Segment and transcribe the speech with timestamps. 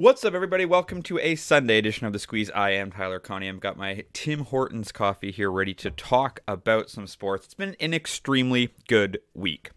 [0.00, 0.64] What's up, everybody?
[0.64, 2.50] Welcome to a Sunday edition of the Squeeze.
[2.52, 3.56] I am Tyler Conium.
[3.56, 7.44] I've got my Tim Hortons coffee here ready to talk about some sports.
[7.44, 9.72] It's been an extremely good week.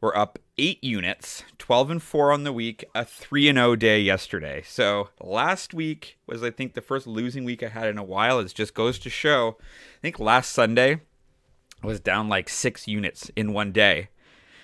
[0.00, 4.00] We're up eight units, 12 and 4 on the week, a 3 and 0 day
[4.00, 4.62] yesterday.
[4.64, 8.38] So last week was, I think, the first losing week I had in a while.
[8.38, 9.58] It just goes to show.
[9.60, 11.02] I think last Sunday
[11.82, 14.08] I was down like six units in one day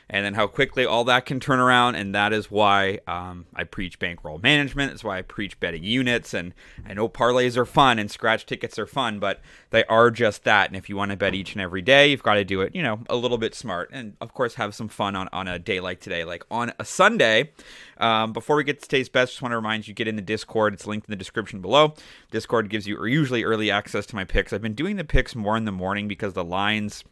[0.09, 1.97] and then how quickly all that can turn around.
[1.97, 4.93] And that is why um, I preach bankroll management.
[4.93, 6.33] That's why I preach betting units.
[6.33, 6.55] And
[6.87, 10.69] I know parlays are fun and scratch tickets are fun, but they are just that.
[10.69, 12.75] And if you want to bet each and every day, you've got to do it,
[12.75, 13.91] you know, a little bit smart.
[13.93, 16.25] And of course, have some fun on, on a day like today.
[16.25, 17.51] Like on a Sunday,
[17.99, 20.23] um, before we get to today's best, just want to remind you get in the
[20.23, 20.73] Discord.
[20.73, 21.95] It's linked in the description below.
[22.31, 24.53] Discord gives you usually early access to my picks.
[24.53, 27.03] I've been doing the picks more in the morning because the lines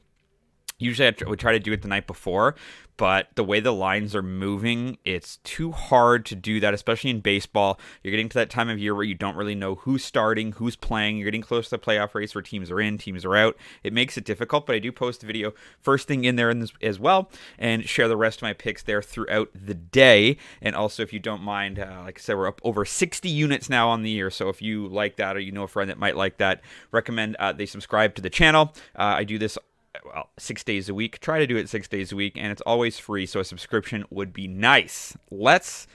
[0.78, 2.56] usually I would try to do it the night before
[2.97, 7.20] but the way the lines are moving, it's too hard to do that, especially in
[7.20, 7.78] baseball.
[8.03, 10.77] You're getting to that time of year where you don't really know who's starting, who's
[10.77, 11.16] playing.
[11.16, 13.56] You're getting close to the playoff race where teams are in, teams are out.
[13.83, 16.61] It makes it difficult, but I do post a video first thing in there in
[16.61, 20.36] this, as well and share the rest of my picks there throughout the day.
[20.62, 23.69] And also, if you don't mind, uh, like I said, we're up over 60 units
[23.69, 24.31] now on the year.
[24.31, 26.61] So if you like that or you know a friend that might like that,
[26.92, 28.72] recommend uh, they subscribe to the channel.
[28.97, 29.59] Uh, I do this
[30.05, 31.20] well, six days a week.
[31.20, 34.05] Try to do it six days a week, and it's always free, so a subscription
[34.11, 35.17] would be nice.
[35.31, 35.87] Let's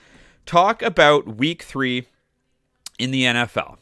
[0.46, 2.06] talk about week three
[2.98, 3.76] in the NFL.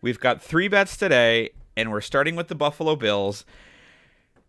[0.00, 3.44] We've got three bets today, and we're starting with the Buffalo Bills.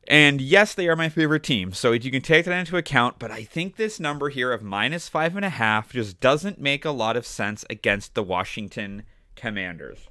[0.07, 3.19] And yes, they are my favorite team, so you can take that into account.
[3.19, 6.85] But I think this number here of minus five and a half just doesn't make
[6.85, 9.03] a lot of sense against the Washington
[9.35, 10.07] Commanders.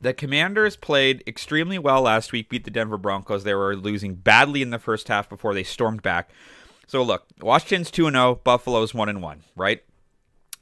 [0.00, 3.44] The Commanders played extremely well last week, beat the Denver Broncos.
[3.44, 6.30] They were losing badly in the first half before they stormed back.
[6.86, 9.82] So look, Washington's 2 0, Buffalo's 1 1, right?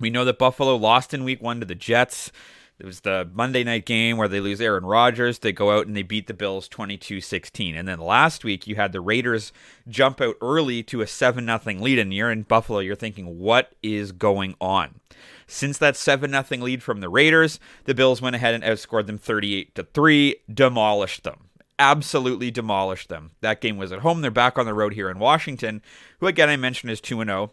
[0.01, 2.33] We know that Buffalo lost in week 1 to the Jets.
[2.79, 5.39] It was the Monday night game where they lose Aaron Rodgers.
[5.39, 7.75] They go out and they beat the Bills 22 16.
[7.75, 9.53] And then last week, you had the Raiders
[9.89, 11.99] jump out early to a 7 0 lead.
[11.99, 12.81] And you're in Buffalo.
[12.81, 15.01] You're thinking, what is going on?
[15.47, 19.19] Since that 7 0 lead from the Raiders, the Bills went ahead and outscored them
[19.19, 21.49] 38 to 3, demolished them.
[21.79, 23.33] Absolutely demolished them.
[23.43, 24.23] That game was at home.
[24.23, 25.83] They're back on the road here in Washington,
[26.21, 27.53] who again I mentioned is 2 0.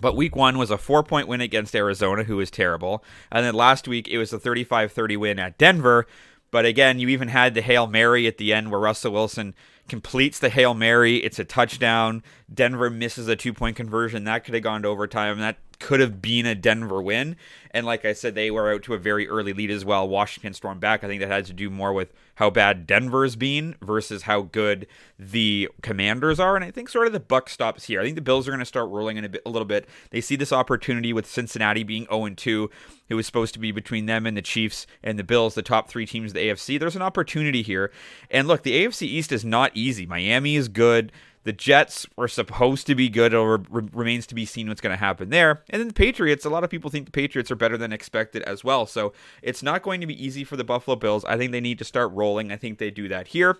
[0.00, 3.04] But week one was a four point win against Arizona, who was terrible.
[3.30, 6.06] And then last week it was a 35 30 win at Denver.
[6.50, 9.54] But again, you even had the Hail Mary at the end where Russell Wilson
[9.88, 11.16] completes the Hail Mary.
[11.16, 12.22] It's a touchdown.
[12.52, 14.24] Denver misses a two point conversion.
[14.24, 15.38] That could have gone to overtime.
[15.38, 17.36] That could have been a Denver win.
[17.72, 20.08] And like I said, they were out to a very early lead as well.
[20.08, 21.02] Washington stormed back.
[21.02, 24.86] I think that had to do more with how bad Denver's been versus how good
[25.18, 26.54] the Commanders are.
[26.54, 28.00] And I think sort of the buck stops here.
[28.00, 29.88] I think the Bills are going to start rolling in a, bit, a little bit.
[30.10, 32.70] They see this opportunity with Cincinnati being 0 2.
[33.08, 35.88] It was supposed to be between them and the Chiefs and the Bills, the top
[35.88, 36.78] three teams of the AFC.
[36.78, 37.90] There's an opportunity here.
[38.30, 40.06] And look, the AFC East is not easy.
[40.06, 41.10] Miami is good.
[41.44, 43.34] The Jets were supposed to be good.
[43.34, 45.62] It re- remains to be seen what's going to happen there.
[45.70, 48.42] And then the Patriots, a lot of people think the Patriots are better than expected
[48.42, 48.86] as well.
[48.86, 51.24] So it's not going to be easy for the Buffalo Bills.
[51.24, 52.52] I think they need to start rolling.
[52.52, 53.58] I think they do that here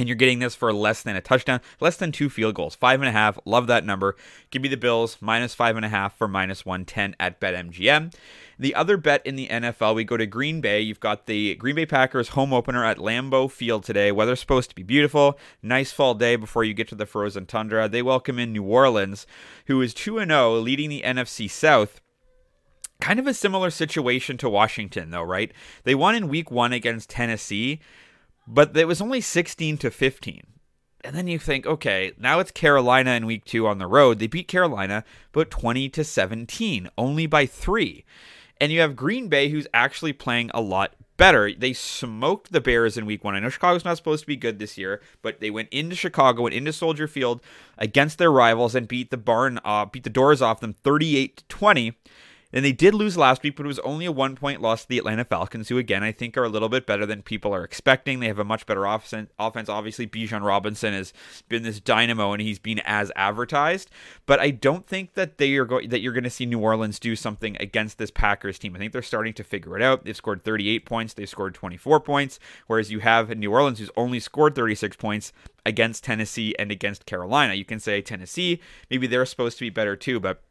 [0.00, 3.00] and you're getting this for less than a touchdown, less than two field goals, five
[3.00, 3.38] and a half.
[3.44, 4.16] Love that number.
[4.50, 8.14] Give me the Bills minus five and a half for minus 110 at BetMGM.
[8.58, 10.80] The other bet in the NFL, we go to Green Bay.
[10.80, 14.10] You've got the Green Bay Packers home opener at Lambeau Field today.
[14.10, 15.38] Weather's supposed to be beautiful.
[15.62, 17.88] Nice fall day before you get to the frozen tundra.
[17.88, 19.26] They welcome in New Orleans,
[19.66, 22.00] who is 2 0, leading the NFC South.
[23.00, 25.52] Kind of a similar situation to Washington, though, right?
[25.84, 27.80] They won in week one against Tennessee
[28.46, 30.42] but it was only 16 to 15.
[31.02, 34.18] And then you think, okay, now it's Carolina in week two on the road.
[34.18, 38.04] They beat Carolina, but 20 to 17, only by three.
[38.60, 41.52] And you have Green Bay, who's actually playing a lot better.
[41.52, 43.34] They smoked the Bears in week one.
[43.34, 46.46] I know Chicago's not supposed to be good this year, but they went into Chicago
[46.46, 47.40] and into Soldier Field
[47.78, 51.44] against their rivals and beat the barn, uh, beat the doors off them 38 to
[51.44, 51.94] 20.
[52.52, 54.88] And they did lose last week, but it was only a one point loss to
[54.88, 57.62] the Atlanta Falcons, who, again, I think are a little bit better than people are
[57.62, 58.18] expecting.
[58.18, 59.30] They have a much better offense.
[59.38, 61.12] Obviously, Bijan Robinson has
[61.48, 63.90] been this dynamo and he's been as advertised.
[64.26, 67.14] But I don't think that they are that you're going to see New Orleans do
[67.14, 68.74] something against this Packers team.
[68.74, 70.04] I think they're starting to figure it out.
[70.04, 74.18] They've scored 38 points, they've scored 24 points, whereas you have New Orleans who's only
[74.18, 75.32] scored 36 points
[75.64, 77.54] against Tennessee and against Carolina.
[77.54, 78.60] You can say Tennessee,
[78.90, 80.42] maybe they're supposed to be better too, but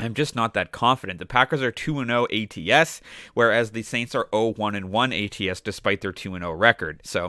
[0.00, 1.18] I'm just not that confident.
[1.18, 3.02] The Packers are 2 0 ATS,
[3.34, 7.00] whereas the Saints are 0 1 1 ATS despite their 2 0 record.
[7.04, 7.26] So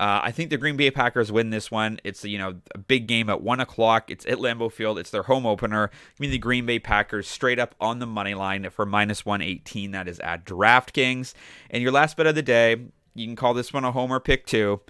[0.00, 2.00] uh, I think the Green Bay Packers win this one.
[2.02, 4.10] It's you know a big game at 1 o'clock.
[4.10, 4.98] It's at Lambeau Field.
[4.98, 5.90] It's their home opener.
[5.92, 9.90] I mean, the Green Bay Packers straight up on the money line for minus 118.
[9.90, 11.34] That is at DraftKings.
[11.70, 12.76] And your last bet of the day,
[13.14, 14.80] you can call this one a homer pick too.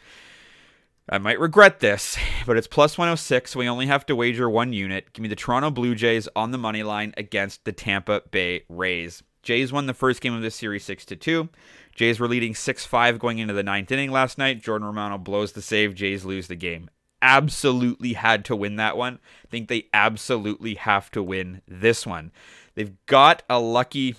[1.09, 2.17] I might regret this,
[2.47, 5.13] but it's plus 106, so we only have to wager one unit.
[5.13, 9.23] Give me the Toronto Blue Jays on the money line against the Tampa Bay Rays.
[9.43, 11.51] Jays won the first game of this series 6 to 2.
[11.95, 14.63] Jays were leading 6 5 going into the ninth inning last night.
[14.63, 15.95] Jordan Romano blows the save.
[15.95, 16.89] Jays lose the game.
[17.21, 19.19] Absolutely had to win that one.
[19.45, 22.33] I think they absolutely have to win this one.
[22.75, 24.17] They've got a lucky,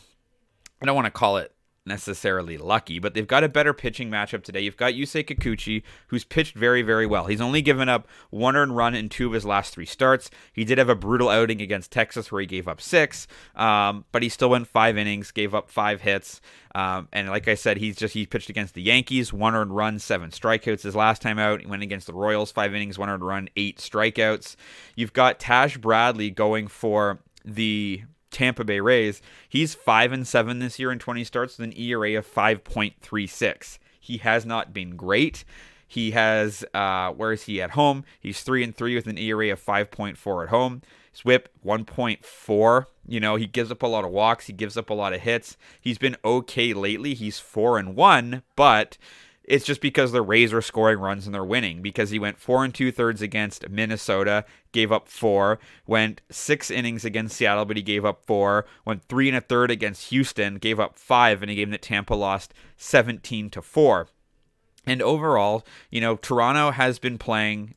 [0.80, 1.52] I don't want to call it
[1.86, 4.62] necessarily lucky, but they've got a better pitching matchup today.
[4.62, 7.26] You've got Yusei Kikuchi, who's pitched very, very well.
[7.26, 10.30] He's only given up one earned run in two of his last three starts.
[10.54, 14.24] He did have a brutal outing against Texas where he gave up six, um, but
[14.24, 16.42] he still went five innings, gave up five hits.
[16.74, 20.00] Um, and like I said, he's just he pitched against the Yankees, one earned run,
[20.00, 21.62] seven strikeouts his last time out.
[21.62, 24.56] He went against the Royals, five innings, one earned run, eight strikeouts.
[24.96, 28.04] You've got Taj Bradley going for the
[28.36, 32.18] Tampa Bay Rays, he's 5 and 7 this year in 20 starts with an ERA
[32.18, 33.80] of 5.36.
[33.98, 35.46] He has not been great.
[35.88, 38.04] He has uh, where is he at home?
[38.20, 40.82] He's 3 and 3 with an ERA of 5.4 at home.
[41.14, 42.86] His whip 1.4.
[43.08, 45.22] You know, he gives up a lot of walks, he gives up a lot of
[45.22, 45.56] hits.
[45.80, 47.14] He's been okay lately.
[47.14, 48.98] He's 4 and 1, but
[49.48, 51.82] it's just because the Rays are scoring runs and they're winning.
[51.82, 55.60] Because he went four and two thirds against Minnesota, gave up four.
[55.86, 58.66] Went six innings against Seattle, but he gave up four.
[58.86, 62.16] Went three and a third against Houston, gave up five in a game that Tampa
[62.16, 64.08] lost 17 to four.
[64.88, 67.76] And overall, you know, Toronto has been playing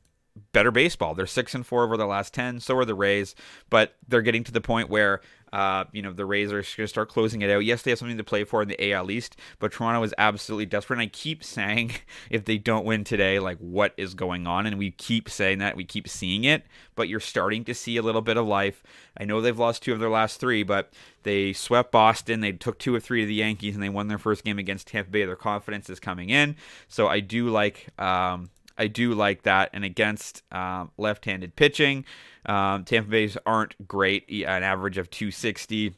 [0.52, 1.14] better baseball.
[1.14, 2.60] They're six and four over the last ten.
[2.60, 3.34] So are the Rays,
[3.70, 5.20] but they're getting to the point where
[5.52, 7.64] uh, you know, the Rays are going to start closing it out.
[7.64, 10.66] Yes, they have something to play for in the AL East, but Toronto is absolutely
[10.66, 10.96] desperate.
[10.96, 11.92] And I keep saying,
[12.30, 14.66] if they don't win today, like what is going on?
[14.66, 16.64] And we keep saying that, we keep seeing it,
[16.94, 18.82] but you're starting to see a little bit of life.
[19.16, 20.92] I know they've lost two of their last three, but
[21.22, 22.40] they swept Boston.
[22.40, 24.88] They took two or three of the Yankees, and they won their first game against
[24.88, 25.24] Tampa Bay.
[25.24, 26.56] Their confidence is coming in.
[26.88, 27.88] So I do like.
[27.98, 29.70] Um, I do like that.
[29.72, 32.04] And against um, left-handed pitching,
[32.46, 34.28] um, Tampa Bay's aren't great.
[34.30, 35.94] An average of 260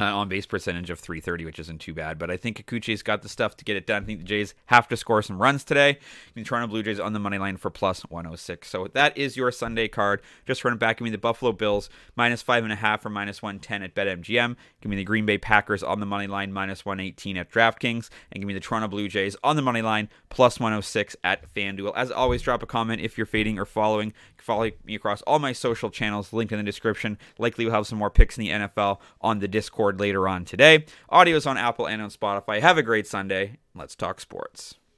[0.00, 2.18] uh, on base percentage of 330, which isn't too bad.
[2.18, 4.02] But I think Kikuchi's got the stuff to get it done.
[4.02, 5.98] I think the Jays have to score some runs today.
[6.34, 8.68] The Toronto Blue Jays on the money line for plus 106.
[8.68, 10.22] So that is your Sunday card.
[10.46, 13.42] Just running back, give me the Buffalo Bills minus five and a half or minus
[13.42, 14.56] 110 at BetMGM.
[14.80, 18.40] Give me the Green Bay Packers on the money line minus 118 at DraftKings, and
[18.40, 21.92] give me the Toronto Blue Jays on the money line plus 106 at FanDuel.
[21.96, 24.12] As always, drop a comment if you're fading or following.
[24.38, 27.16] Follow me across all my social channels, linked in the description.
[27.38, 30.84] Likely we'll have some more picks in the NFL on the Discord later on today.
[31.08, 32.60] Audio is on Apple and on Spotify.
[32.60, 33.58] Have a great Sunday.
[33.74, 34.76] Let's talk sports.